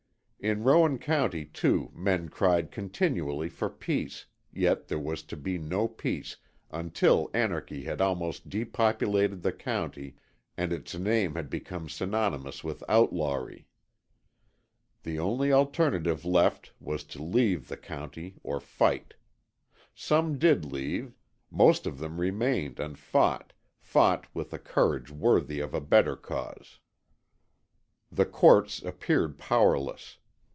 In 0.43 0.63
Rowan 0.63 0.97
County, 0.97 1.45
too, 1.45 1.91
men 1.93 2.27
cried 2.29 2.71
continually 2.71 3.47
for 3.47 3.69
peace, 3.69 4.25
yet 4.51 4.87
there 4.87 4.97
was 4.97 5.21
to 5.21 5.37
be 5.37 5.59
no 5.59 5.87
peace 5.87 6.37
until 6.71 7.29
anarchy 7.31 7.83
had 7.83 8.01
almost 8.01 8.49
depopulated 8.49 9.43
the 9.43 9.51
county 9.53 10.15
and 10.57 10.73
its 10.73 10.95
name 10.95 11.35
had 11.35 11.47
become 11.47 11.87
synonymous 11.89 12.63
with 12.63 12.83
outlawry. 12.89 13.67
The 15.03 15.19
only 15.19 15.53
alternative 15.53 16.25
left 16.25 16.73
was 16.79 17.03
to 17.03 17.21
leave 17.21 17.67
the 17.67 17.77
country 17.77 18.39
or 18.41 18.59
fight. 18.59 19.13
Some 19.93 20.39
did 20.39 20.65
leave, 20.65 21.13
most 21.51 21.85
of 21.85 21.99
them 21.99 22.19
remained 22.19 22.79
and 22.79 22.97
fought, 22.97 23.53
fought 23.79 24.25
with 24.33 24.51
a 24.53 24.57
courage 24.57 25.11
worthy 25.11 25.59
of 25.59 25.75
a 25.75 25.79
better 25.81 26.15
cause. 26.15 26.79
The 28.11 28.25
courts 28.25 28.81
appeared 28.81 29.37
powerless. 29.37 30.17